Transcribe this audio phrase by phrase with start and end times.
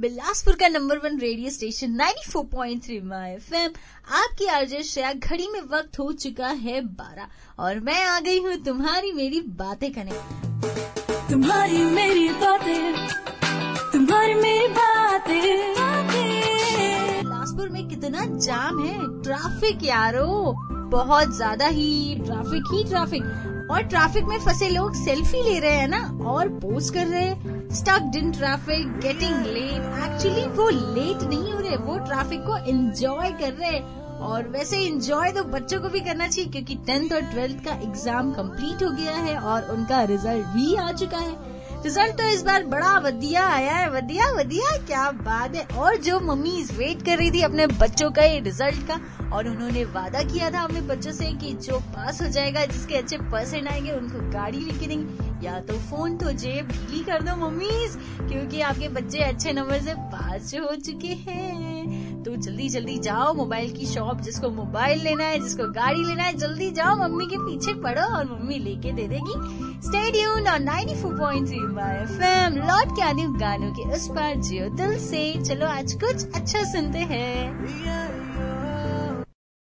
[0.00, 3.70] बिलासपुर का number one radio station 94.3 my FM.
[4.14, 7.28] आपकी RJ Shreya घड़ी में वक्त हो चुका है बारह।
[7.58, 10.12] और मैं आ गई हूँ तुम्हारी मेरी बातें करने।
[11.30, 12.92] तुम्हारी मेरी बातें
[13.92, 15.42] तुम्हारी मेरी बातें
[17.22, 24.24] बिलासपुर में कितना जाम है ट्रैफ़िक यारो। बहुत ज़्यादा ही ट्रैफ़िक ही ट्रैफ़िक और ट्रैफ़िक
[24.24, 27.68] में फंसे लोग सेल्फी ले रहे हैं ना, और पोस्ट कर रहे हैं.
[27.74, 33.30] Stuck in traffic getting late actually वो लेट नहीं हो रहे, वो ट्रैफ़िक को एंजॉय
[33.40, 33.82] कर रहे हैं.
[34.20, 38.32] और वैसे एंजॉय तो बच्चों को भी करना चाहिए, क्योंकि टेंथ और ट्वेल्थ का एग्ज़ाम
[38.32, 41.36] कंप्लीट हो गया है और उनका रिज़ल्ट भी आ चुका है.
[41.84, 46.18] रिज़ल्ट तो इस बार बड़ा वदिया आया है वदिया वदिया क्या बात है। और जो
[46.20, 49.00] मम्मी वेट कर रही थी अपने बच्चों का रिज़ल्ट का,
[49.32, 53.18] और उन्होंने वादा किया था अपने बच्चों से कि जो पास हो जाएगा, जिसके अच्छे
[53.18, 57.98] परसेंट आएँगे, उनको गाड़ी लेके देंगे। या तो फ़ोन तो जेब ढीली कर दो, मम्मीज,
[58.20, 63.72] क्योंकि आपके बच्चे अच्छे नंबर से पास हो चुके हैं। तो जल्दी जल्दी जाओ, मोबाइल
[63.72, 67.72] की शॉप जिसको मोबाइल लेना है, जिसको गाड़ी लेना है, जल्दी जाओ, मम्मी के पीछे
[67.72, 69.34] पड़ो और मम्मी लेके दे देगी।
[69.88, 75.66] स्टेडियम और 94.3 एफएम लौट के आने गानों के उस पार जियो दिल से। चलो,
[75.66, 77.97] आज कुछ अच्छा सुनते हैं।